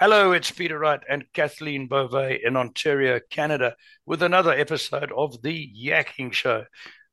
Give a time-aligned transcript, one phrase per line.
[0.00, 5.70] Hello, it's Peter Wright and Kathleen Beauvais in Ontario, Canada, with another episode of The
[5.78, 6.64] Yakking Show.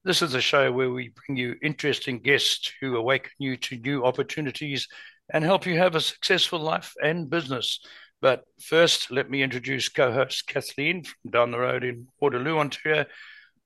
[0.05, 4.05] This is a show where we bring you interesting guests who awaken you to new
[4.05, 4.87] opportunities
[5.33, 7.81] and help you have a successful life and business.
[8.21, 13.03] But first, let me introduce co host Kathleen from down the road in Waterloo, Ontario.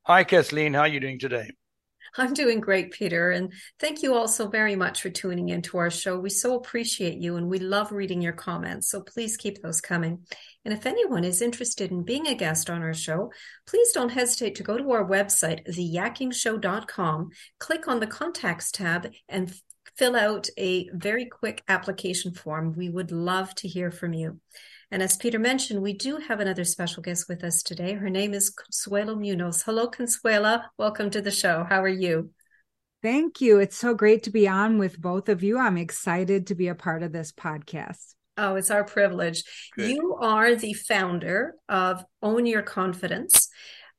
[0.08, 0.74] Hi, Kathleen.
[0.74, 1.52] How are you doing today?
[2.18, 3.32] I'm doing great, Peter.
[3.32, 6.20] And thank you all so very much for tuning into our show.
[6.20, 8.90] We so appreciate you and we love reading your comments.
[8.90, 10.26] So please keep those coming.
[10.66, 13.32] And if anyone is interested in being a guest on our show,
[13.66, 19.54] please don't hesitate to go to our website, theyakkingshow.com, click on the contacts tab, and
[19.98, 22.74] fill out a very quick application form.
[22.74, 24.40] We would love to hear from you.
[24.94, 27.94] And as Peter mentioned, we do have another special guest with us today.
[27.94, 29.64] Her name is Consuela Munoz.
[29.64, 30.66] Hello, Consuela.
[30.78, 31.64] Welcome to the show.
[31.64, 32.32] How are you?
[33.02, 33.60] Thank you.
[33.60, 35.58] It's so great to be on with both of you.
[35.58, 38.16] I'm excited to be a part of this podcast.
[38.36, 39.46] Oh, it's our privilege.
[39.78, 39.92] Good.
[39.92, 43.48] You are the founder of Own Your Confidence.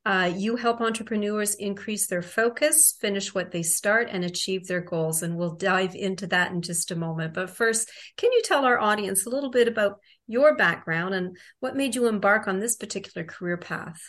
[0.04, 5.22] Uh, you help entrepreneurs increase their focus, finish what they start, and achieve their goals.
[5.22, 7.34] And we'll dive into that in just a moment.
[7.34, 11.76] But first, can you tell our audience a little bit about your background and what
[11.76, 14.00] made you embark on this particular career path?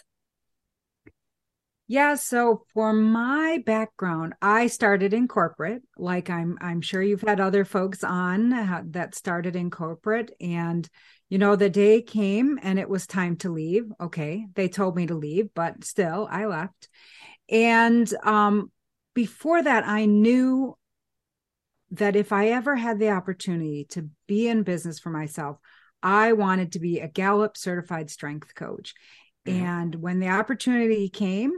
[1.87, 5.83] Yeah, so for my background, I started in corporate.
[5.97, 8.49] Like I'm I'm sure you've had other folks on
[8.91, 10.89] that started in corporate and
[11.33, 13.91] you know, the day came and it was time to leave.
[13.99, 14.45] Okay.
[14.53, 16.89] They told me to leave, but still I left.
[17.49, 18.71] And um,
[19.15, 20.77] before that, I knew
[21.89, 25.57] that if I ever had the opportunity to be in business for myself,
[26.03, 28.93] I wanted to be a Gallup certified strength coach.
[29.47, 29.65] Mm-hmm.
[29.65, 31.53] And when the opportunity came,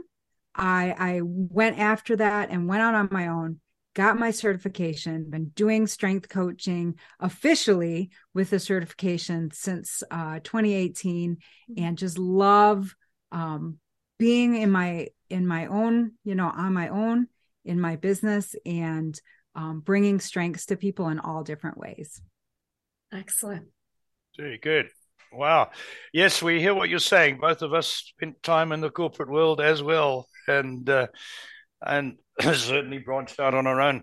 [0.54, 3.60] I, I went after that and went out on my own
[3.96, 11.82] got my certification, been doing strength coaching officially with the certification since uh, 2018, mm-hmm.
[11.82, 12.94] and just love
[13.32, 13.78] um,
[14.18, 17.26] being in my in my own, you know, on my own
[17.64, 19.18] in my business and
[19.54, 22.20] um, bringing strengths to people in all different ways.
[23.12, 23.68] Excellent.
[24.36, 24.88] Very good.
[25.32, 25.70] Wow.
[26.12, 27.38] Yes, we hear what you're saying.
[27.40, 31.08] Both of us spent time in the corporate world as well, and uh,
[31.84, 34.02] and certainly branched out on our own.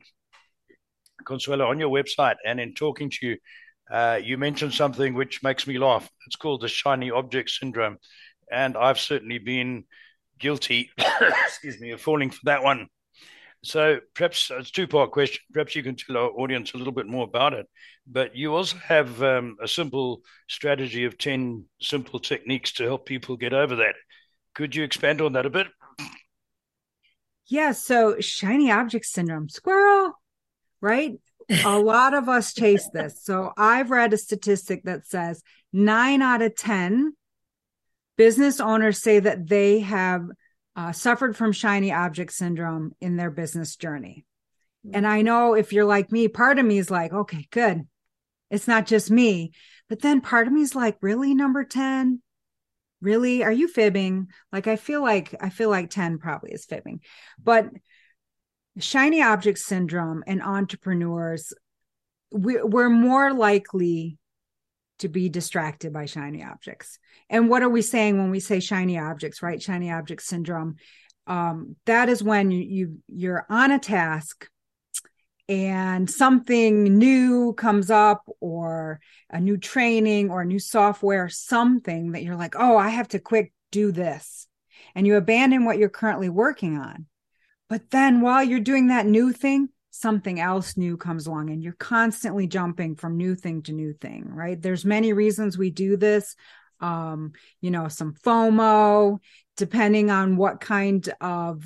[1.26, 3.38] Consuela, on your website and in talking to you,
[3.92, 6.10] uh, you mentioned something which makes me laugh.
[6.28, 7.98] It's called the shiny object syndrome.
[8.52, 9.86] And I've certainly been
[10.40, 10.92] guilty,
[11.46, 12.88] excuse me, of falling for that one.
[13.64, 15.42] So perhaps it's a two part question.
[15.54, 17.68] Perhaps you can tell our audience a little bit more about it.
[18.06, 23.38] But you also have um, a simple strategy of 10 simple techniques to help people
[23.38, 23.96] get over that.
[24.54, 25.68] Could you expand on that a bit?
[27.48, 27.72] Yeah.
[27.72, 30.14] So shiny object syndrome, squirrel,
[30.82, 31.14] right?
[31.66, 33.24] a lot of us chase this.
[33.24, 35.42] So I've read a statistic that says
[35.72, 37.14] nine out of 10
[38.18, 40.26] business owners say that they have
[40.76, 44.26] uh, suffered from shiny object syndrome in their business journey.
[44.92, 47.88] And I know if you're like me, part of me is like, okay, good.
[48.52, 49.54] It's not just me.
[49.88, 52.22] But then part of me is like, really, number 10?
[53.04, 57.02] really are you fibbing like i feel like i feel like 10 probably is fibbing
[57.44, 57.70] but
[58.80, 61.54] shiny object syndrome and entrepreneurs
[62.32, 64.18] we, we're more likely
[65.00, 67.00] to be distracted by shiny objects
[67.30, 70.76] and what are we saying when we say shiny objects right shiny object syndrome
[71.26, 74.50] um, that is when you, you you're on a task
[75.50, 79.00] and something new comes up or
[79.30, 83.20] a new training or a new software, something that you're like, oh, I have to
[83.20, 84.48] quick do this.
[84.96, 87.08] And you abandon what you're currently working on.
[87.68, 91.74] But then while you're doing that new thing, something else new comes along and you're
[91.74, 94.60] constantly jumping from new thing to new thing, right?
[94.60, 96.36] There's many reasons we do this.
[96.80, 99.20] Um, you know, some FOMO,
[99.56, 101.64] depending on what kind of,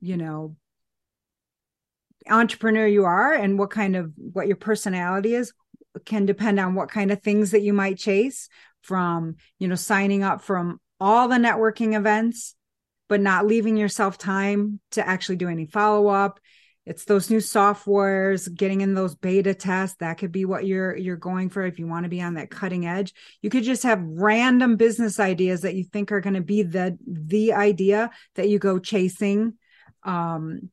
[0.00, 0.54] you know,
[2.28, 5.52] entrepreneur you are and what kind of what your personality is
[6.06, 8.48] can depend on what kind of things that you might chase
[8.82, 12.54] from you know signing up from all the networking events
[13.08, 16.38] but not leaving yourself time to actually do any follow up
[16.88, 21.16] it's those new softwares getting in those beta tests that could be what you're you're
[21.16, 23.12] going for if you want to be on that cutting edge
[23.42, 26.98] you could just have random business ideas that you think are going to be the
[27.06, 29.54] the idea that you go chasing
[30.04, 30.70] um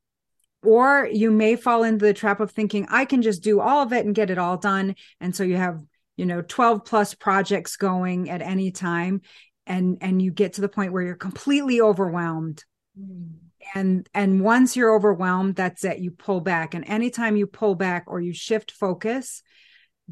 [0.66, 3.94] or you may fall into the trap of thinking, I can just do all of
[3.94, 4.96] it and get it all done.
[5.22, 5.82] And so you have,
[6.18, 9.22] you know, 12 plus projects going at any time.
[9.68, 12.64] And and you get to the point where you're completely overwhelmed.
[13.00, 13.45] Mm.
[13.74, 16.00] And and once you're overwhelmed, that's it.
[16.00, 16.74] You pull back.
[16.74, 19.42] And anytime you pull back or you shift focus,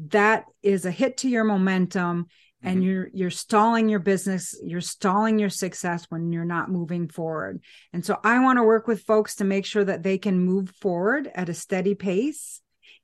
[0.08, 2.26] that is a hit to your momentum
[2.62, 2.84] and Mhm.
[2.84, 7.62] you're you're stalling your business you're stalling your success when you're not moving forward
[7.92, 10.70] and so i want to work with folks to make sure that they can move
[10.80, 12.60] forward at a steady pace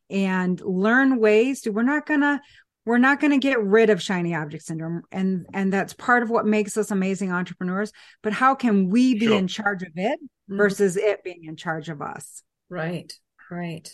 [0.09, 2.41] and learn ways to we're not gonna
[2.87, 6.31] we're not going to get rid of shiny object syndrome and and that's part of
[6.31, 7.93] what makes us amazing entrepreneurs
[8.23, 9.39] but how can we be Sure.
[9.39, 10.19] in charge of it
[10.51, 10.57] Mhm.
[10.57, 13.13] versus it being in charge of us Right,
[13.51, 13.89] right.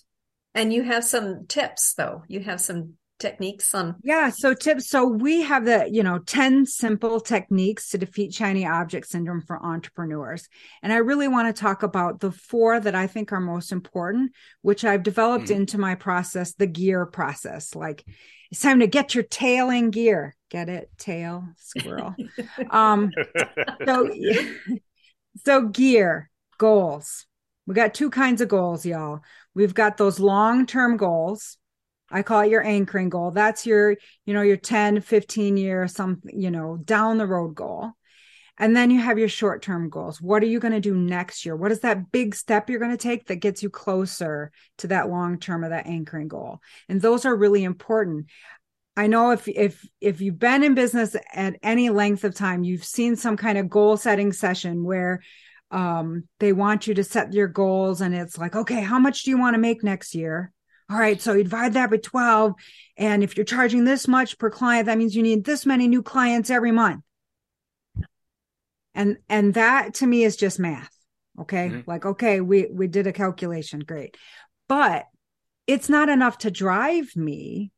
[0.55, 2.23] And you have some tips, though.
[2.29, 3.97] You have some techniques on.
[4.03, 4.29] Yeah.
[4.29, 4.89] So tips.
[4.91, 9.62] So we have the, you know, 10 simple techniques to defeat shiny object syndrome for
[9.65, 10.47] entrepreneurs.
[10.82, 14.32] And I really want to talk about the four that I think are most important,
[14.61, 15.56] which I've developed Mhm.
[15.56, 17.75] into my process, the gear process.
[17.75, 18.05] Like
[18.50, 20.37] it's time to get your tail in gear.
[20.50, 20.90] Get it?
[20.98, 22.14] Tail, squirrel.
[22.70, 23.10] um,
[23.84, 24.10] so,
[25.44, 27.26] so gear goals.
[27.66, 29.20] We got two kinds of goals, y'all.
[29.54, 31.58] We've got those long-term goals.
[32.10, 33.32] I call it your anchoring goal.
[33.32, 37.93] That's your, you know, your 10, 15 year, some, you know, down the road goal.
[38.58, 40.20] And then you have your short term goals.
[40.20, 41.55] What are you going to do next year?
[41.55, 45.11] What is that big step you're going to take that gets you closer to that
[45.11, 46.61] long term or that anchoring goal?
[46.88, 48.26] And those are really important.
[48.97, 52.85] I know if if if you've been in business at any length of time, you've
[52.85, 55.23] seen some kind of goal setting session where
[55.70, 59.31] um, they want you to set your goals, and it's like, okay, how much do
[59.31, 60.50] you want to make next year?
[60.88, 62.55] All right, so you divide that by twelve,
[62.97, 66.03] and if you're charging this much per client, that means you need this many new
[66.03, 67.03] clients every month.
[68.96, 70.90] And and that to me is just math.
[71.38, 71.87] Okay, Mhm.
[71.87, 74.16] like okay, we we did a calculation, great,
[74.69, 75.06] but
[75.66, 77.72] it's not enough to drive me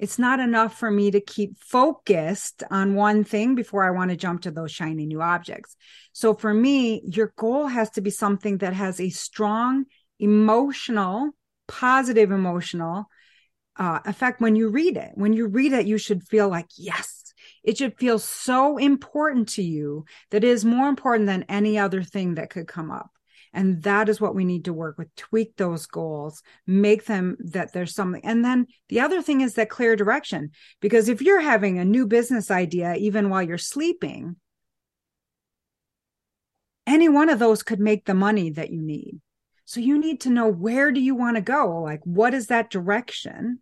[0.00, 4.16] it's not enough for me to keep focused on one thing before I want to
[4.16, 5.76] jump to those shiny new objects.
[6.14, 9.84] So for me, your goal has to be something that has a strong
[10.18, 11.32] emotional,
[11.68, 13.04] positive emotional
[13.76, 15.10] uh, effect when you read it.
[15.16, 17.19] When you read it, you should feel like, yes,
[17.62, 22.02] it should feel so important to you that it is more important than any other
[22.02, 23.10] thing that could come up.
[23.52, 25.14] And that is what we need to work with.
[25.16, 28.24] Tweak those goals, make them that there's something.
[28.24, 30.52] And then the other thing is that clear direction.
[30.80, 34.36] Because if you're having a new business idea, even while you're sleeping,
[36.86, 39.20] any one of those could make the money that you need.
[39.64, 41.80] So you need to know where do you want to go?
[41.82, 43.60] Like, what is that direction?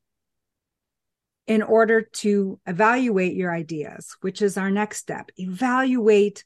[1.48, 6.44] In order to evaluate your ideas, which is our next step, evaluate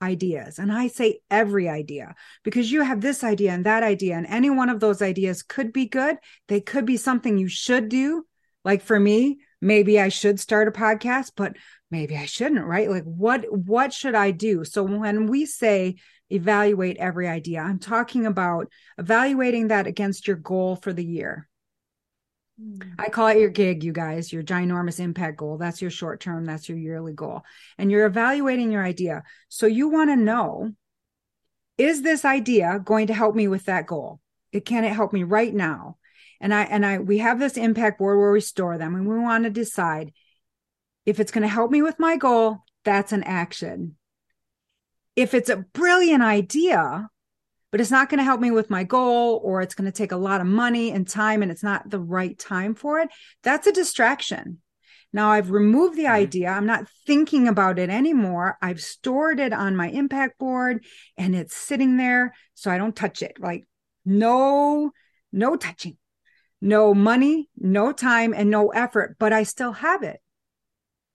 [0.00, 0.58] ideas.
[0.58, 2.14] And I say every idea
[2.44, 5.72] because you have this idea and that idea, and any one of those ideas could
[5.72, 6.16] be good.
[6.46, 8.24] They could be something you should do.
[8.64, 11.54] Like for me, maybe I should start a podcast, but
[11.90, 12.90] maybe I shouldn't, right?
[12.90, 14.64] Like what what should I do?
[14.64, 15.96] So when we say
[16.30, 21.47] evaluate every idea, I'm talking about evaluating that against your goal for the year.
[22.98, 25.58] I call it your gig, you guys, your ginormous impact goal.
[25.58, 27.42] That's your short term, that's your yearly goal.
[27.76, 29.22] And you're evaluating your idea.
[29.48, 30.72] So you want to know
[31.76, 34.20] is this idea going to help me with that goal?
[34.50, 35.96] It can it help me right now?
[36.40, 39.18] And I and I we have this impact board where we store them and we
[39.18, 40.12] want to decide
[41.06, 43.96] if it's going to help me with my goal, that's an action.
[45.16, 47.08] If it's a brilliant idea,
[47.70, 50.12] but it's not going to help me with my goal or it's going to take
[50.12, 53.08] a lot of money and time and it's not the right time for it.
[53.42, 54.60] That's a distraction.
[55.12, 56.10] Now i've removed the Mhm.
[56.10, 56.48] idea.
[56.48, 58.58] I'm not thinking about it anymore.
[58.60, 60.84] I've stored it on my impact board
[61.16, 63.38] and it's sitting there so i don't touch it.
[63.40, 63.66] Like
[64.04, 64.90] no
[65.32, 65.96] no touching.
[66.60, 70.20] No money no time and no effort but i still have it.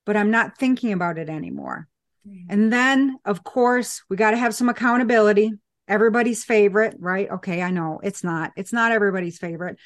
[0.06, 1.88] But i'm not thinking about it anymore.
[2.48, 5.52] And then, of course, we got to have some accountability.
[5.86, 7.30] Everybody's favorite, right?
[7.30, 8.52] Okay, I know it's not.
[8.56, 9.78] It's not everybody's favorite.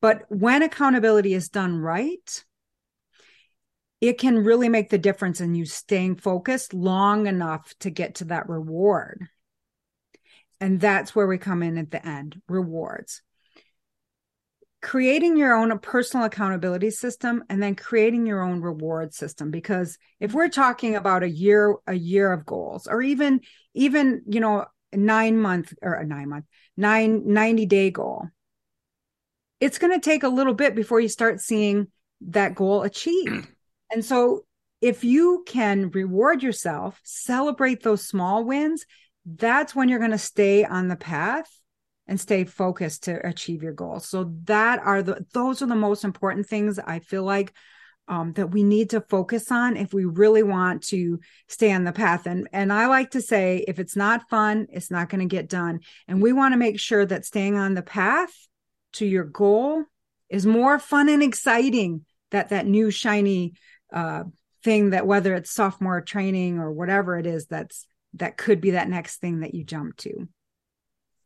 [0.00, 2.44] But when accountability is done right,
[4.00, 8.24] it can really make the difference in you staying focused long enough to get to
[8.24, 9.28] that reward.
[10.60, 13.22] And that's where we come in at the end rewards.
[14.80, 20.34] Creating your own personal accountability system and then creating your own reward system because if
[20.34, 23.40] we're talking about a year a year of goals or even
[23.74, 26.44] even you know 9 month or a 9 month
[26.76, 28.28] 9 90 day goal
[29.60, 31.88] it's going to take a little bit before you start seeing
[32.20, 33.46] that goal achieved
[33.92, 34.44] and so
[34.80, 38.84] if you can reward yourself celebrate those small wins
[39.24, 41.48] that's when you're going to stay on the path
[42.06, 44.06] and stay focused to achieve your goals.
[44.06, 47.52] So that are the those are the most important things I feel like
[48.08, 51.92] um, that we need to focus on if we really want to stay on the
[51.92, 52.26] path.
[52.26, 55.48] And and I like to say, if it's not fun, it's not going to get
[55.48, 55.80] done.
[56.08, 58.32] And we want to make sure that staying on the path
[58.94, 59.84] to your goal
[60.28, 63.54] is more fun and exciting that that new shiny
[63.92, 64.24] uh,
[64.64, 68.88] thing that whether it's sophomore training or whatever it is that's that could be that
[68.88, 70.28] next thing that you jump to.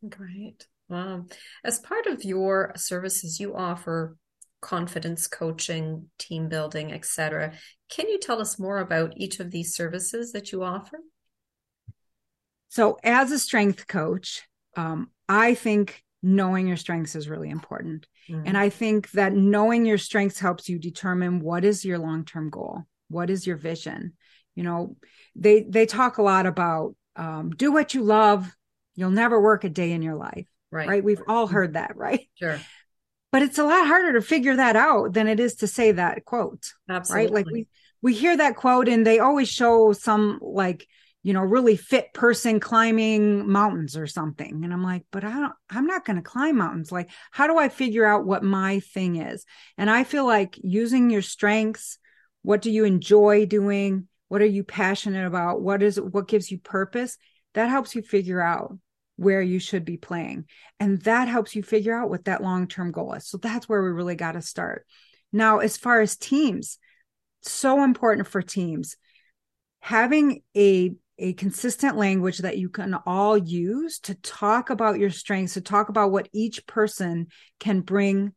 [0.07, 0.67] Great.
[0.89, 1.25] Wow.
[1.63, 4.15] As part of your services, you offer
[4.67, 7.53] confidence coaching, team building, etc.
[7.89, 10.99] Can you tell us more about each of these services that you offer?
[12.67, 14.43] So, as a strength coach,
[14.75, 18.07] um, I think knowing your strengths is really important.
[18.29, 18.43] Mm-hmm.
[18.45, 22.49] And I think that knowing your strengths helps you determine what is your long term
[22.49, 24.13] goal, what is your vision.
[24.55, 24.97] You know,
[25.35, 28.53] they they talk a lot about um, do what you love.
[28.95, 30.47] You'll never work a day in your life.
[30.71, 30.89] Right.
[30.89, 31.03] Right.
[31.03, 32.27] We've all heard that, right?
[32.35, 32.59] Sure.
[33.37, 36.25] But it's a lot harder to figure that out than it is to say that
[36.25, 36.73] quote.
[36.89, 37.25] Absolutely.
[37.27, 37.33] Right.
[37.35, 37.67] Like we
[38.01, 40.87] we hear that quote and they always show some like
[41.21, 45.53] you know really fit person climbing mountains or something and i'm like but i don't
[45.69, 49.17] i'm not going to climb mountains like how do i figure out what my thing
[49.17, 49.45] is
[49.77, 51.99] and i feel like using your strengths
[52.41, 56.57] what do you enjoy doing what are you passionate about what is what gives you
[56.57, 57.17] purpose
[57.53, 58.77] that helps you figure out
[59.17, 60.45] where you should be playing.
[60.79, 63.27] And that helps you figure out what that long-term goal is.
[63.27, 64.85] So that's where we really got to start.
[65.33, 66.77] Now as far as teams
[67.41, 68.95] so important for teams.
[69.79, 75.55] Having a a consistent language that you can all use to talk about your strengths,
[75.55, 77.25] to talk about what each person
[77.59, 78.33] can bring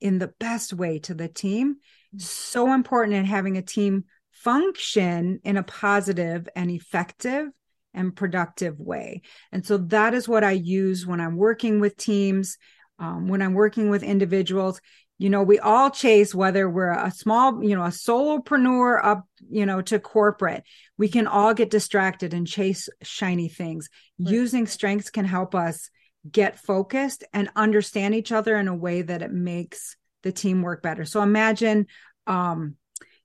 [0.00, 1.74] in the best way to the team.
[1.74, 2.18] Mm-hmm.
[2.18, 7.46] So important in having a team function in a positive and effective
[7.94, 9.22] and productive way.
[9.52, 12.58] And so that is what I use when I'm working with teams,
[12.98, 14.80] um, when I'm working with individuals
[15.18, 19.64] you know we all chase whether we're a small you know a solopreneur up you
[19.64, 20.64] know to corporate
[20.98, 24.32] we can all get distracted and chase shiny things right.
[24.32, 25.90] using strengths can help us
[26.30, 30.82] get focused and understand each other in a way that it makes the team work
[30.82, 31.86] better so imagine
[32.26, 32.76] um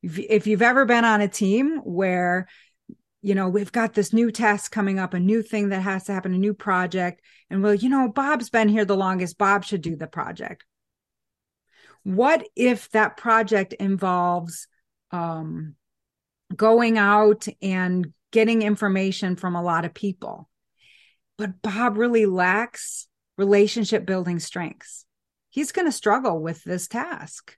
[0.01, 2.47] if, if you've ever been on a team where
[3.21, 6.13] you know we've got this new task coming up a new thing that has to
[6.13, 7.21] happen a new project.
[7.49, 9.37] And well you know bob's been here the longest.
[9.37, 10.65] Bob should do the project.
[12.03, 14.67] What if that project involves
[15.11, 15.75] um,
[16.55, 20.49] going out and getting information from a lot of people?
[21.37, 23.07] But bob really lacks
[23.37, 25.05] relationship building strengths.
[25.49, 27.57] He's going to struggle with this task.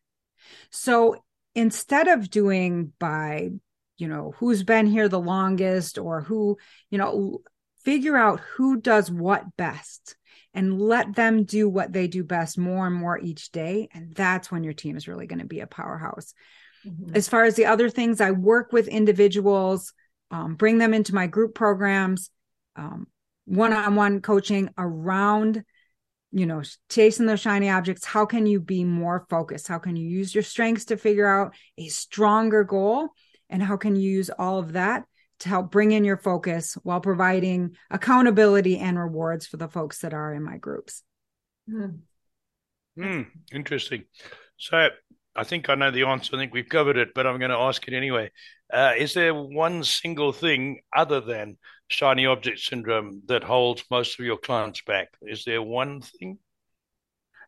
[0.71, 1.23] So
[1.55, 3.49] instead of doing by
[4.01, 6.57] you know who's been here the longest or who
[6.89, 7.41] you know
[7.83, 10.15] figure out who does what best
[10.53, 13.87] and let them do what they do best more and more each day.
[13.93, 16.33] And that's when your team is really going to be a powerhouse.
[16.85, 17.15] Mm-hmm.
[17.15, 19.93] As far as the other things, I work with individuals,
[20.29, 22.29] um, bring them into my group programs,
[23.45, 25.63] one on one coaching around,
[26.31, 28.05] you know, chasing those shiny objects.
[28.05, 29.67] How can you be more focused?
[29.67, 33.09] How can you use your strengths to figure out a stronger goal?
[33.51, 35.05] And how can you use all of that
[35.41, 40.13] to help bring in your focus while providing accountability and rewards for the folks that
[40.13, 41.03] are in my groups.
[41.69, 41.99] Mm.
[42.97, 44.03] Mm, interesting.
[44.57, 44.89] So
[45.35, 46.35] I think I know the answer.
[46.35, 48.29] I think we've covered it, but I'm going to ask it anyway.
[48.71, 54.25] Uh, is there one single thing other than shiny object syndrome that holds most of
[54.25, 55.09] your clients back?
[55.23, 56.37] Is there one thing?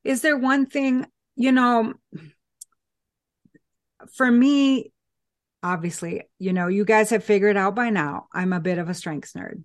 [0.03, 1.05] Is there one thing?
[1.35, 1.93] You know,
[4.13, 4.91] for me,
[5.63, 8.93] obviously, you know, you guys have figured out by now, I'm a bit of a
[8.93, 9.63] strengths nerd.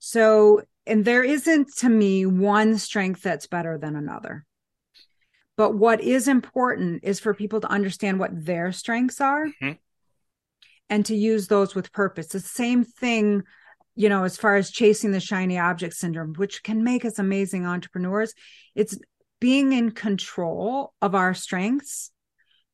[0.00, 4.44] So, and there isn't to me one strength that's better than another.
[5.56, 9.72] But what is important is for people to understand what their strengths are mm-hmm.
[10.90, 12.26] and to use those with purpose.
[12.26, 13.44] The same thing,
[13.94, 17.66] you know, as far as chasing the shiny object syndrome, which can make us amazing
[17.66, 18.34] entrepreneurs.
[18.74, 18.98] It's
[19.40, 22.10] being in control of our strengths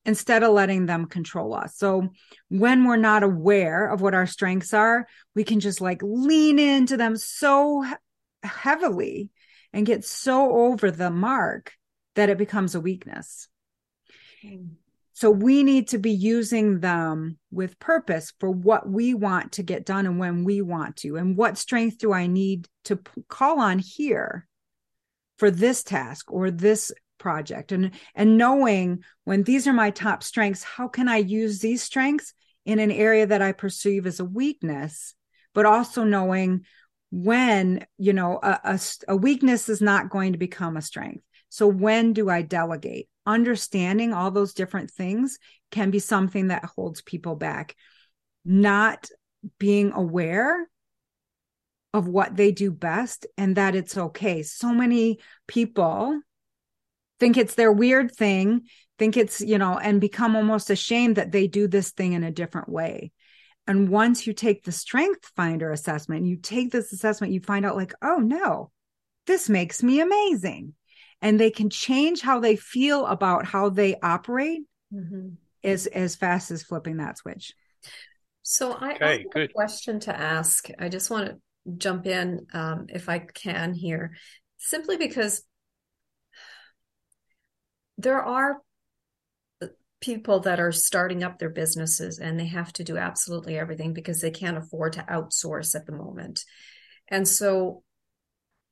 [0.05, 1.77] instead of letting them control us.
[1.77, 2.09] So
[2.49, 6.97] when we're not aware of what our strengths are, we can just like lean into
[6.97, 7.85] them so
[8.43, 9.31] heavily
[9.73, 11.73] and get so over the mark
[12.15, 13.49] that it becomes a weakness.
[15.13, 19.85] So we need to be using them with purpose for what we want to get
[19.85, 21.17] done and when we want to.
[21.17, 24.49] And what strength do I need to p- call on here
[25.37, 27.71] for this task or this project.
[27.71, 32.35] And and knowing when these are my top strengths how can i use these strengths
[32.65, 35.15] in an area that i perceive as a weakness?
[35.55, 36.65] But also knowing
[37.13, 41.23] when you know a, a, a weakness is not going to become a strength.
[41.49, 43.09] So when do i delegate?
[43.27, 45.39] Understanding all those different things
[45.71, 47.77] can be something that holds people back.
[48.45, 49.09] Not
[49.59, 50.67] being aware
[51.93, 54.43] of what they do best and that it's okay.
[54.43, 56.21] So many people
[57.21, 58.63] think it's their weird thing
[59.01, 62.31] think it's, you know, and become almost ashamed that they do this thing in a
[62.31, 63.11] different way.
[63.67, 67.77] And once you take the strength finder assessment, you take this assessment, you find out
[67.77, 68.71] like, oh no,
[69.27, 70.75] this makes me amazing.
[71.23, 74.63] And they can change how they feel about how they operate
[74.93, 75.31] mm-hmm.
[75.65, 77.55] as, as fast as flipping that switch.
[78.43, 79.51] So I, okay, I have good.
[79.51, 80.69] a question to ask.
[80.79, 81.39] I just want to
[81.79, 84.15] jump in um, if I can here,
[84.59, 85.43] simply because
[88.03, 88.59] there are
[90.01, 94.21] people that are starting up their businesses and they have to do absolutely everything because
[94.21, 96.45] they can't afford to outsource at the moment.
[97.09, 97.83] And so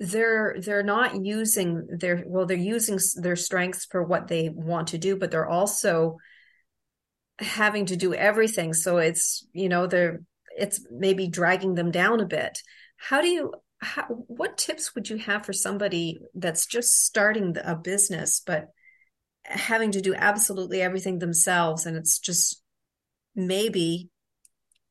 [0.01, 4.99] they're they're not using their well they're using their strengths for what they want to
[4.99, 6.19] do but they're also
[7.41, 10.21] having to do everything so it's you know they're
[10.57, 12.63] it's maybe dragging them down a bit
[12.97, 17.75] how do you how, what tips would you have for somebody that's just starting a
[17.75, 18.69] business but
[19.49, 22.63] having to do absolutely everything themselves and it's just
[23.35, 24.11] maybe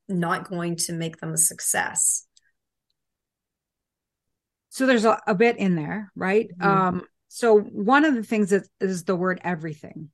[0.09, 2.25] not going to make them a success
[4.69, 6.67] so there's a, a bit in there right mm-hmm.
[6.67, 10.09] um so one of the things is, is the word everything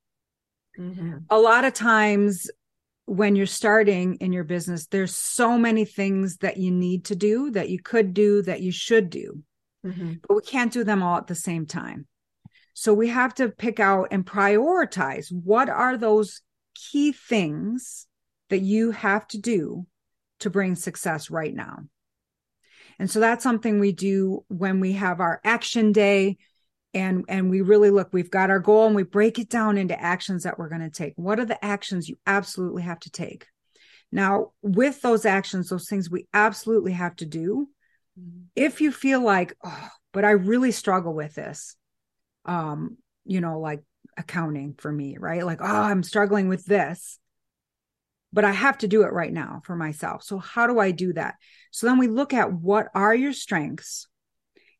[0.78, 1.18] mm-hmm.
[1.30, 2.50] a lot of times
[3.06, 7.52] when you're starting in your business there's so many things that you need to do
[7.52, 9.44] that you could do that you should do
[9.86, 10.14] mm-hmm.
[10.28, 12.08] but we can't do them all at the same time
[12.74, 16.42] so we have to pick out and prioritize what are those
[16.74, 18.08] key things
[18.50, 19.86] that you have to do
[20.40, 21.80] to bring success right now.
[23.00, 26.38] And so that's something we do when we have our action day
[26.94, 30.00] and and we really look we've got our goal and we break it down into
[30.00, 31.14] actions that we're going to take.
[31.16, 33.48] What are the actions you absolutely have to take?
[34.12, 37.68] Now, with those actions, those things we absolutely have to do,
[38.20, 38.44] mm-hmm.
[38.56, 41.76] if you feel like, oh, but I really struggle with this,
[42.46, 43.82] um you know like
[44.18, 45.46] accounting for me right?
[45.46, 47.20] Like oh i'm struggling with this
[48.32, 50.24] but i have to do it right now for myself.
[50.24, 51.36] So how do i do that?
[51.72, 54.08] So then we look at what are your strengths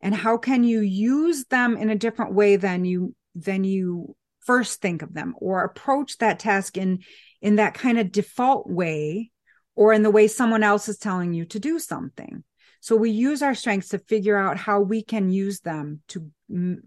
[0.02, 4.82] and how can you use them in a different way than you than you first
[4.82, 7.00] think of them or approach that task in
[7.42, 9.32] in that kind of default way
[9.76, 12.44] or in the way someone else is telling you to do something
[12.84, 16.30] so we use our strengths to figure out how we can use them to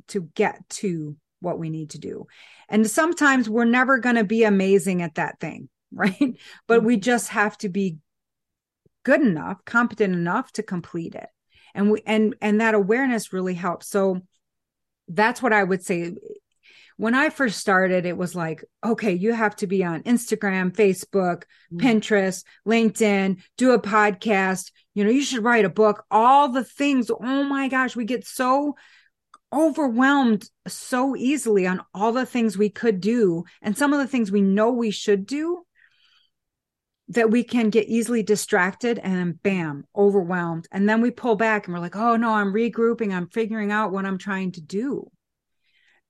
[0.08, 2.26] to get to what we need to do.
[2.68, 6.36] And sometimes we're never going to be amazing at that thing, right?
[6.66, 7.00] But we mm-hmm.
[7.00, 7.96] just have to be
[9.04, 11.30] good enough, competent enough to complete it.
[11.74, 13.88] And we and and that awareness really helps.
[13.88, 14.20] So
[15.08, 16.12] that's what I would say
[16.96, 21.44] when I first started, it was like, okay, you have to be on Instagram, Facebook,
[21.72, 21.78] mm-hmm.
[21.78, 24.72] Pinterest, LinkedIn, do a podcast.
[24.94, 27.10] You know, you should write a book, all the things.
[27.10, 28.76] Oh my gosh, we get so
[29.52, 34.32] overwhelmed so easily on all the things we could do and some of the things
[34.32, 35.62] we know we should do
[37.08, 40.66] that we can get easily distracted and bam, overwhelmed.
[40.72, 43.92] And then we pull back and we're like, oh no, I'm regrouping, I'm figuring out
[43.92, 45.10] what I'm trying to do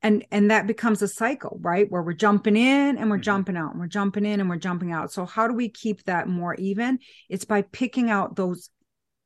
[0.06, 1.90] and and that becomes a cycle right?
[1.90, 3.22] Where we're jumping in and we're mm-hmm.
[3.22, 5.12] jumping out and we're jumping in and we're jumping out.
[5.12, 7.00] So how do we keep that more even?
[7.28, 8.70] It's by picking out those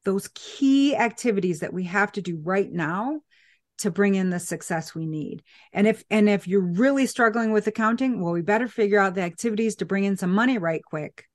[0.05, 3.21] those key activities that we have to do right now
[3.79, 5.43] to bring in the success we need.
[5.75, 9.23] And if and if you're really struggling with accounting well we better figure out the
[9.23, 11.27] activities to bring in some money right quick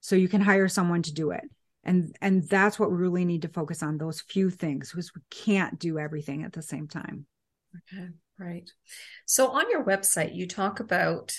[0.00, 1.44] so you can hire someone to do it.
[1.82, 5.22] And and that's what we really need to focus on those few things because we
[5.30, 7.26] can't do everything at the same time.
[7.92, 8.70] Okay Right.
[9.26, 11.34] So on your website, you talk about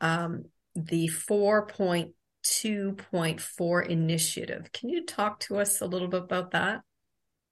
[0.00, 4.70] um, the 4.2.4 initiative.
[4.72, 6.82] Can you talk to us a little bit about that?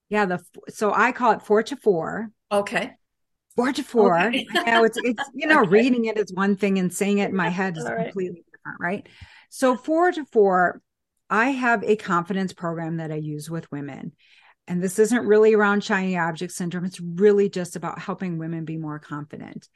[0.08, 2.30] Yeah, the so I call it four to four.
[2.50, 2.92] Okay.
[3.56, 4.18] Four to four.
[4.18, 4.46] Okay.
[4.66, 5.70] know it's it's you know okay.
[5.70, 8.04] reading it is one thing and saying it in my head is right.
[8.04, 9.06] completely different, right?
[9.50, 10.80] So four to four,
[11.28, 14.12] I have a confidence program that I use with women,
[14.68, 16.85] and this isn't really around shiny object syndrome.
[16.85, 19.66] It's really just about helping women be more confident.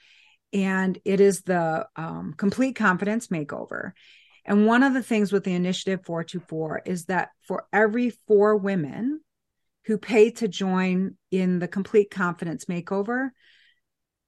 [0.53, 3.93] And it is the um, complete confidence makeover.
[4.45, 9.21] And one of the things with the initiative 424 is that for every four women
[9.87, 13.31] who pay to join in the complete confidence makeover,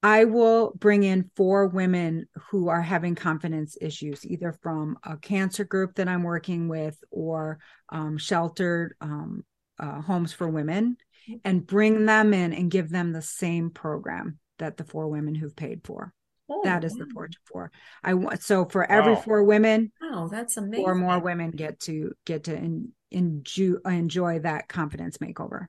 [0.02, 5.64] I will bring in four women who are having confidence issues, either from a cancer
[5.64, 7.58] group that I'm working with or
[7.90, 9.44] um, sheltered um,
[9.78, 10.96] uh, homes for women
[11.44, 15.56] and bring them in and give them the same program that the four women who've
[15.56, 16.12] paid for.
[16.48, 16.98] Oh, that is wow.
[16.98, 17.72] the four to four.
[18.02, 19.20] I want so for every wow.
[19.20, 19.92] four women.
[20.02, 20.84] Oh, that's amazing.
[20.84, 25.66] Four more women get to get to in, enjoy enjoy that confidence makeover.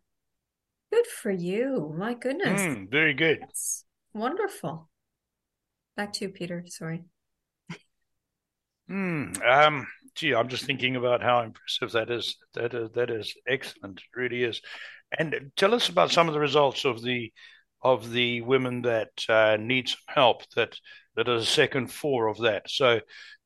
[0.92, 1.94] Good for you.
[1.98, 2.62] My goodness.
[2.62, 3.40] Mm, very good.
[3.42, 4.90] That's wonderful.
[5.96, 6.66] Back to you, Peter.
[6.68, 7.06] Sorry.
[8.88, 9.32] Hmm.
[9.44, 12.38] Um, gee, I'm just thinking about how impressive that is.
[12.54, 14.00] That is that is excellent.
[14.00, 14.62] It really is.
[15.18, 17.32] And tell us about some of the results of the
[17.82, 20.50] of the women that uh, need some help.
[20.56, 20.78] That
[21.16, 22.70] that are the second four of that.
[22.70, 23.00] So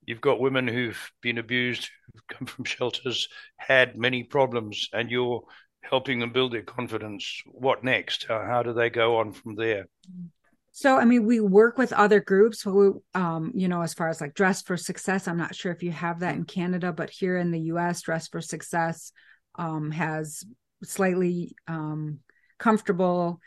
[0.06, 3.28] you've got women who've been abused, who've come from shelters,
[3.58, 5.44] had many problems, and you're
[5.82, 7.42] helping them build their confidence.
[7.46, 8.26] What next?
[8.28, 9.88] How, how do they go on from there?
[10.80, 14.22] So, I mean, we work with other groups who, um, you know, as far as
[14.22, 17.36] like Dress for Success, I'm not sure if you have that in Canada, but here
[17.36, 19.12] in the US, Dress for Success
[19.56, 20.46] um, has
[20.82, 22.20] slightly um,
[22.60, 23.42] comfortable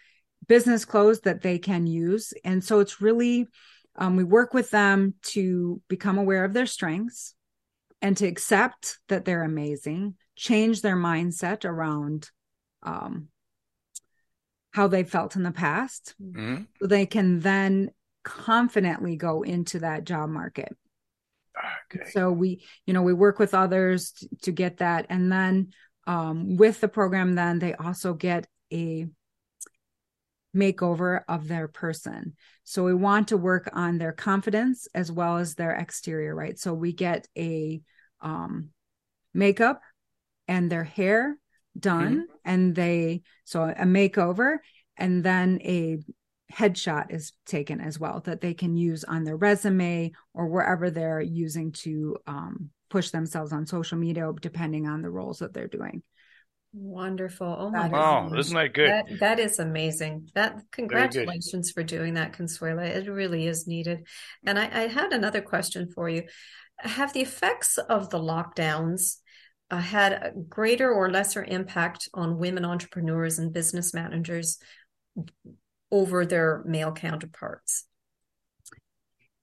[0.46, 2.34] business clothes that they can use.
[2.44, 3.48] And so it's really,
[3.96, 7.34] um, we work with them to become aware of their strengths
[8.02, 12.30] and to accept that they're amazing, change their mindset around
[12.82, 13.28] um,
[14.72, 16.14] how they felt in the past.
[16.20, 16.64] Mm-hmm.
[16.80, 17.90] So they can then
[18.24, 20.76] confidently go into that job market.
[21.94, 22.10] Okay.
[22.10, 25.06] So we, you know, we work with others to, to get that.
[25.10, 25.72] And then
[26.06, 29.06] um, with the program, then they also get a
[30.56, 32.34] makeover of their person.
[32.64, 36.58] So we want to work on their confidence as well as their exterior, right?
[36.58, 37.80] So we get a
[38.20, 38.70] um,
[39.34, 39.82] makeup
[40.48, 41.36] and their hair
[41.78, 42.22] done mm-hmm.
[42.44, 44.58] and they so a makeover
[44.96, 45.98] and then a
[46.52, 51.20] headshot is taken as well that they can use on their resume or wherever they're
[51.20, 56.02] using to um, push themselves on social media depending on the roles that they're doing.
[56.74, 57.54] Wonderful.
[57.58, 58.46] Oh my wow goodness.
[58.46, 58.88] isn't that good?
[58.88, 60.30] That, that is amazing.
[60.34, 62.86] That congratulations for doing that consuela.
[62.86, 64.06] It really is needed.
[64.46, 66.22] And I, I had another question for you.
[66.78, 69.18] Have the effects of the lockdowns
[69.72, 74.58] uh, had a greater or lesser impact on women entrepreneurs and business managers
[75.90, 77.86] over their male counterparts?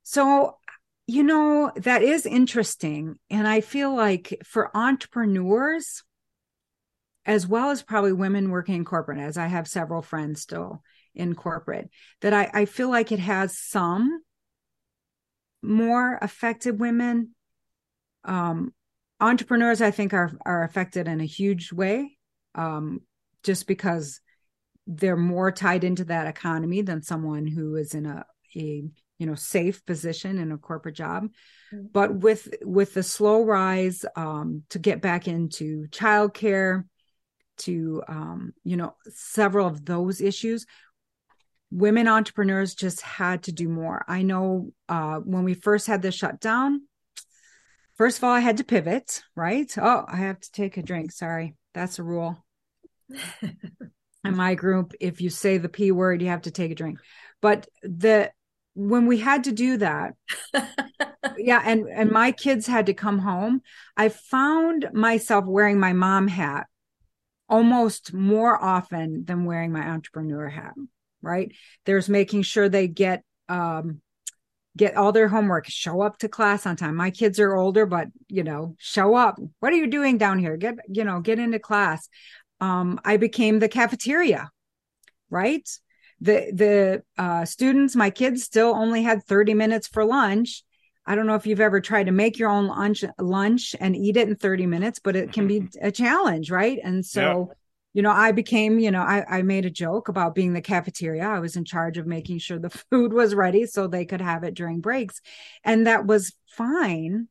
[0.03, 0.57] So,
[1.07, 3.17] you know, that is interesting.
[3.31, 6.03] And I feel like for entrepreneurs,
[7.25, 10.83] as well as probably women working in corporate, as I have several friends still
[11.15, 11.89] in corporate,
[12.21, 14.21] that I, I feel like it has some
[15.63, 17.33] more affected women.
[18.23, 18.73] Um,
[19.19, 22.17] entrepreneurs i think are are affected in a huge way
[22.55, 23.01] um,
[23.43, 24.21] just because
[24.87, 28.83] they're more tied into that economy than someone who is in a a
[29.19, 31.25] you know safe position in a corporate job
[31.73, 31.85] mm-hmm.
[31.91, 36.85] but with with the slow rise um, to get back into childcare
[37.57, 40.65] to um, you know several of those issues
[41.71, 46.11] women entrepreneurs just had to do more i know uh, when we first had the
[46.11, 46.81] shutdown
[47.99, 49.71] first of all, I had to pivot, right?
[49.77, 51.11] Oh, I have to take a drink.
[51.11, 51.55] Sorry.
[51.75, 52.43] That's a rule.
[54.25, 56.99] In my group, if you say the P word, you have to take a drink.
[57.41, 58.31] But the
[58.73, 60.13] when we had to do that,
[61.37, 63.61] yeah, and and my kids had to come home,
[63.95, 66.67] I found myself wearing my mom hat
[67.47, 70.73] almost more often than wearing my entrepreneur hat,
[71.21, 71.51] right?
[71.85, 74.01] There's making sure they get um
[74.79, 76.95] get all their homework, show up to class on time.
[76.95, 79.37] My kids are older, but you know, show up.
[79.59, 80.55] What are you doing down here?
[80.55, 82.07] Get, you know, get into class.
[82.61, 84.49] Um, I became the cafeteria,
[85.29, 85.69] right?
[86.21, 90.63] The the uh, students, my kids still only had 30 minutes for lunch.
[91.05, 94.15] I don't know if you've ever tried to make your own lunch lunch and eat
[94.15, 96.79] it in 30 minutes, but it can be a challenge, right?
[96.81, 97.51] And so
[97.93, 101.23] you know, I became, you know, I, I made a joke about being the cafeteria.
[101.23, 104.43] I was in charge of making sure the food was ready so they could have
[104.43, 105.21] it during breaks.
[105.63, 107.27] And that was fine.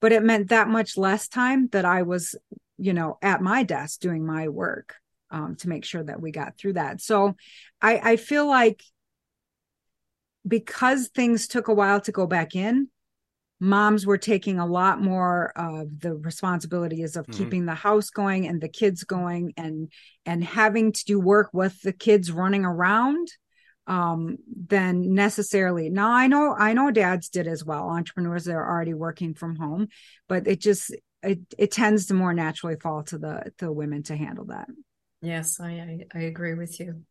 [0.00, 2.34] But it meant that much less time that I was,
[2.78, 4.94] you know, at my desk doing my work
[5.30, 7.00] um, to make sure that we got through that.
[7.00, 7.34] So
[7.80, 8.82] I, I feel like
[10.46, 12.88] because things took a while to go back in,
[13.64, 17.42] moms were taking a lot more of the responsibilities of mm-hmm.
[17.42, 19.90] keeping the house going and the kids going and
[20.26, 23.26] and having to do work with the kids running around
[23.86, 24.36] um
[24.68, 25.88] than necessarily.
[25.88, 27.88] Now i know i know dads did as well.
[27.88, 29.88] Entrepreneurs that are already working from home
[30.28, 34.16] but it just it, it tends to more naturally fall to the the women to
[34.16, 34.68] handle that.
[35.22, 37.02] Yes i i, I agree with you.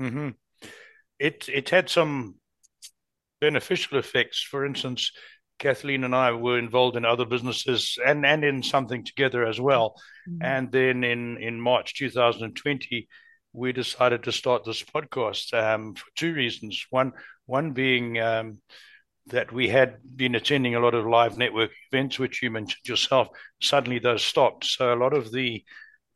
[0.00, 0.30] Mm-hmm.
[1.20, 2.34] it it had some
[3.40, 4.42] beneficial effects.
[4.42, 5.12] For instance
[5.58, 9.94] Kathleen and I were involved in other businesses and, and in something together as well.
[10.28, 10.42] Mm-hmm.
[10.42, 13.08] And then in, in March 2020,
[13.52, 16.86] we decided to start this podcast um, for two reasons.
[16.90, 17.12] One,
[17.46, 18.58] one being um,
[19.26, 23.28] that we had been attending a lot of live network events, which you mentioned yourself.
[23.60, 24.64] Suddenly those stopped.
[24.64, 25.62] So a lot of the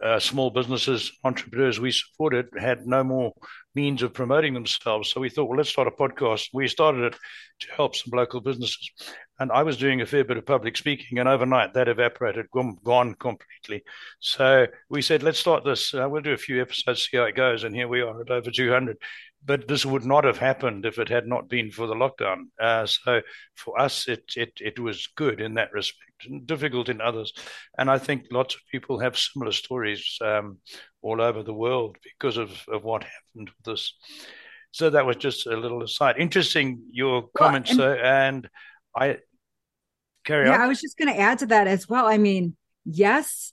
[0.04, 3.32] uh, small businesses, entrepreneurs we supported had no more
[3.74, 5.10] means of promoting themselves.
[5.10, 6.48] So we thought, well, let's start a podcast.
[6.52, 7.16] We started it
[7.60, 8.90] to help some local businesses.
[9.38, 13.14] And I was doing a fair bit of public speaking, and overnight that evaporated, gone,
[13.14, 13.84] completely.
[14.20, 15.92] So we said, let's start this.
[15.94, 17.64] Uh, we'll do a few episodes, see how it goes.
[17.64, 18.96] And here we are at over 200
[19.44, 22.44] but this would not have happened if it had not been for the lockdown.
[22.60, 23.20] Uh, so
[23.54, 27.32] for us, it, it it was good in that respect, difficult in others,
[27.78, 30.58] and I think lots of people have similar stories um,
[31.02, 33.94] all over the world because of of what happened with this.
[34.72, 36.16] So that was just a little aside.
[36.18, 38.50] Interesting your comments, well, and, and
[38.94, 39.18] I
[40.24, 40.60] carry yeah, on.
[40.60, 42.06] Yeah, I was just going to add to that as well.
[42.06, 43.52] I mean, yes,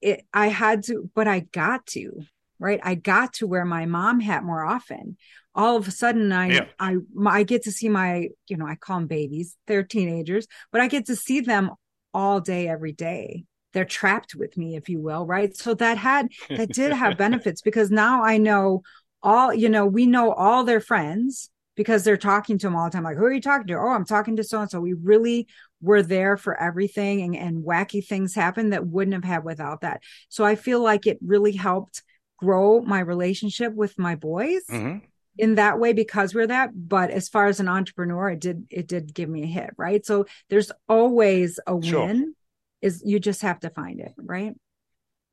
[0.00, 2.22] it, I had to, but I got to
[2.58, 2.80] right?
[2.82, 5.16] I got to wear my mom hat more often.
[5.54, 6.66] All of a sudden i yeah.
[6.78, 9.56] i i get to see my you know i call them babies.
[9.66, 11.72] They're teenagers but i get to see them
[12.14, 13.44] all day every day.
[13.72, 15.56] They're trapped with me if you will right?
[15.56, 18.82] So that had that did have benefits because now i know
[19.22, 22.90] all you know we know all their friends because they're talking to them all the
[22.90, 23.74] time like who are you talking to?
[23.74, 24.80] Oh i'm talking to so and so.
[24.80, 25.48] We really
[25.80, 30.02] were there for everything and, and wacky things happen that wouldn't have had without that.
[30.28, 32.02] So i feel like it really helped
[32.38, 34.98] grow my relationship with my boys mm-hmm.
[35.36, 38.86] in that way because we're that but as far as an entrepreneur it did it
[38.86, 42.06] did give me a hit right so there's always a sure.
[42.06, 42.34] win
[42.80, 44.54] is you just have to find it right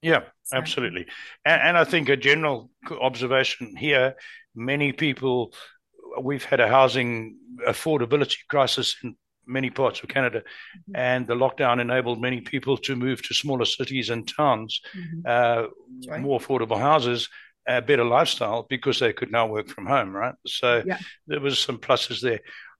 [0.02, 1.06] yeah absolutely
[1.46, 4.15] and, and i think a general observation here
[4.56, 5.54] many people
[6.22, 7.38] we've had a housing
[7.68, 9.15] affordability crisis in
[9.48, 10.96] many parts of Canada, mm-hmm.
[10.96, 15.22] and the lockdown enabled many people to move to smaller cities and towns, mm-hmm.
[15.26, 15.68] uh,
[16.10, 16.22] right.
[16.22, 17.30] more affordable houses,
[17.68, 20.36] a better lifestyle because they could now work from home, right?
[20.46, 21.00] So yeah.
[21.28, 22.40] there was some pluses there.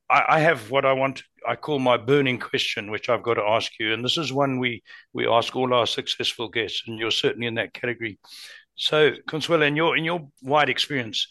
[0.10, 1.24] I, I, have what I want.
[1.48, 4.60] I call my burning question, which I've got to ask you, and this is one
[4.60, 8.20] we we ask all our successful guests, and you're certainly in that category.
[8.76, 11.28] So, Consuela, in your in your wide experience,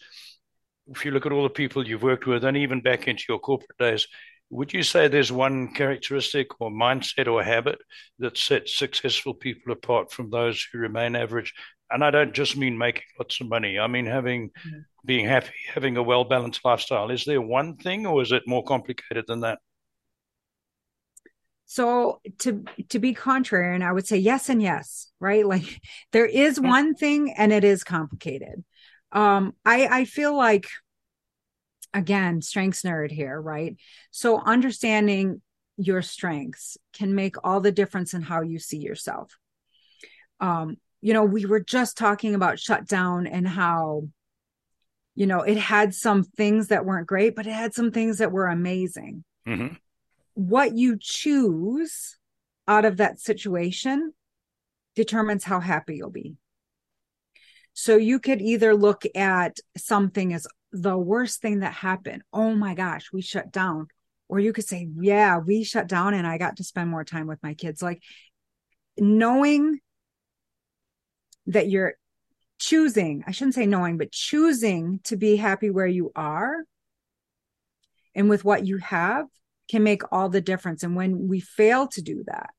[0.87, 3.39] if you look at all the people you've worked with, and even back into your
[3.39, 4.07] corporate days,
[4.55, 7.79] would you say there's one characteristic or mindset or habit
[8.19, 11.53] that sets successful people apart from those who remain average?
[11.91, 13.77] And I don't just mean making lots of money.
[13.77, 14.79] I mean having, mm-hmm.
[15.05, 17.11] being happy, having a well balanced lifestyle.
[17.11, 19.59] Is there one thing, or is it more complicated than that?
[21.65, 25.45] So to to be contrarian, I would say yes and yes, right?
[25.55, 26.67] Like there is mm-hmm.
[26.67, 28.63] one thing and it is complicated.
[29.11, 30.67] Um, I I feel like
[31.95, 33.77] again, strengths nerd here, right?
[34.11, 35.41] So understanding
[35.77, 39.37] your strengths can make all the difference in how you see yourself.
[40.39, 44.09] Um, you know, we were just talking about shutdown and how,
[45.15, 48.31] you know, it had some things that weren't great, but it had some things that
[48.31, 49.23] were amazing.
[49.47, 49.75] Mm-hmm.
[50.33, 52.17] What you choose
[52.67, 54.13] out of that situation
[54.95, 56.35] determines how happy you'll be.
[57.73, 60.47] So you could either look at something as
[60.81, 62.23] the worst thing that happened.
[62.33, 63.87] Oh my gosh, we shut down.
[64.27, 67.27] Or you could say, yeah, we shut down and I got to spend more time
[67.27, 67.81] with my kids.
[67.81, 68.01] Like
[68.97, 69.79] knowing
[71.47, 71.93] that you're
[72.57, 76.63] choosing, I shouldn't say knowing, but choosing to be happy where you are
[78.15, 79.27] and with what you have
[79.69, 80.83] can make all the difference.
[80.83, 82.49] And when we fail to do that,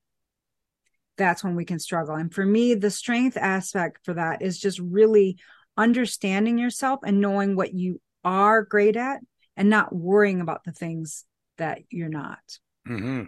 [1.17, 2.15] that's when we can struggle.
[2.15, 5.37] And for me, the strength aspect for that is just really
[5.75, 9.21] understanding yourself and knowing what you are great at
[9.55, 11.23] and not worrying about the things
[11.57, 12.39] that you're not.
[12.87, 13.23] Mm-hmm.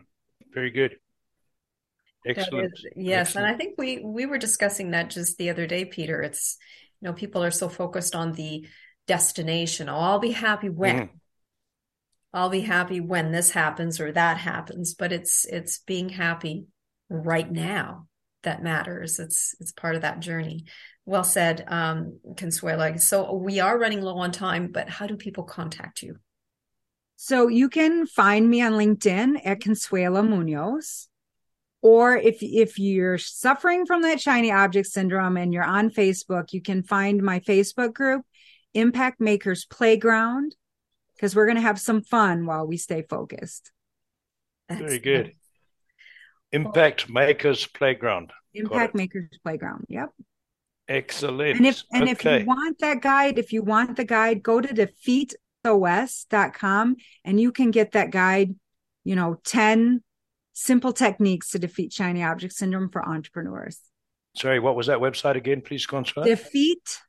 [0.53, 0.97] Very good.
[2.25, 2.73] Excellent.
[2.73, 3.47] Is, yes, Excellent.
[3.47, 6.21] and I think we we were discussing that just the other day, Peter.
[6.21, 6.57] It's
[6.99, 8.67] you know people are so focused on the
[9.07, 9.87] destination.
[9.87, 10.95] Oh, I'll be happy when.
[10.95, 11.15] Mm-hmm.
[12.31, 16.67] I'll be happy when this happens or that happens, but it's it's being happy
[17.09, 18.07] right now
[18.43, 19.17] that matters.
[19.17, 20.65] It's it's part of that journey.
[21.09, 23.01] Well said, um, Consuela.
[23.01, 26.17] So we are running low on time, but how do people contact you?
[27.15, 31.07] So you can find me on LinkedIn at Consuela Munoz.
[31.81, 36.61] Or if if you're suffering from that shiny object syndrome and you're on Facebook, you
[36.61, 38.23] can find my Facebook group,
[38.75, 40.55] Impact Makers Playground,
[41.15, 43.71] because we're going to have some fun while we stay focused.
[44.69, 45.33] Very good.
[46.51, 48.31] Impact Makers Playground.
[48.53, 49.85] Impact Makers Playground.
[49.89, 50.09] Yep.
[50.89, 51.57] Excellent.
[51.57, 52.11] And if and okay.
[52.11, 54.67] if you want that guide, if you want the guide, go to
[55.63, 58.55] defeatsos.com and you can get that guide,
[59.03, 60.03] you know, 10
[60.53, 63.79] simple techniques to defeat shiny object syndrome for entrepreneurs.
[64.35, 65.61] Sorry, what was that website again?
[65.61, 66.25] Please confirm.
[66.25, 66.99] Defeat.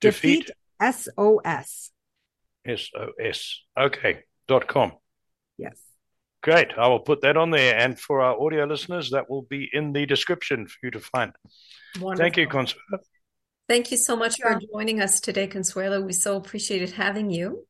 [0.00, 0.52] Defeat.
[0.80, 1.90] defeat SOS.
[2.66, 3.64] SOS.
[3.76, 4.20] Okay.
[4.46, 4.92] Dot com.
[5.58, 5.78] Yes.
[6.42, 6.68] Great.
[6.78, 7.76] I will put that on there.
[7.76, 11.32] And for our audio listeners, that will be in the description for you to find.
[12.00, 12.16] Wonderful.
[12.16, 12.98] Thank you, Consuela.
[13.68, 16.04] Thank you so much for joining us today, Consuela.
[16.04, 17.66] We so appreciated having you.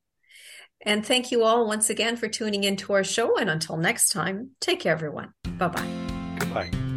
[0.82, 3.36] And thank you all once again for tuning into our show.
[3.36, 5.34] And until next time, take care, everyone.
[5.58, 6.36] Bye bye.
[6.38, 6.89] Goodbye.